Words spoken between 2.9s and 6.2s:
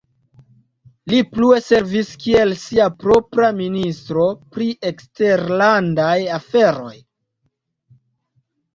propra Ministro pri eksterlandaj